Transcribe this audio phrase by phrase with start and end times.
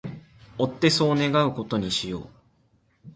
[0.57, 2.29] 追ってそう願う事にしよう